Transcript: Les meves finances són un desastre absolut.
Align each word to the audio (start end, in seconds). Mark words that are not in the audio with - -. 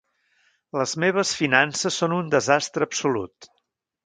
Les 0.79 0.93
meves 1.03 1.33
finances 1.41 2.01
són 2.03 2.17
un 2.17 2.33
desastre 2.37 2.89
absolut. 2.89 3.53